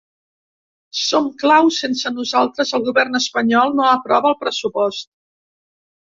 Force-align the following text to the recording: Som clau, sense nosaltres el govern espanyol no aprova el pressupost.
Som 0.99 1.25
clau, 1.41 1.67
sense 1.79 2.11
nosaltres 2.15 2.71
el 2.77 2.85
govern 2.87 3.19
espanyol 3.19 3.75
no 3.81 3.85
aprova 3.89 4.31
el 4.31 4.39
pressupost. 4.45 5.11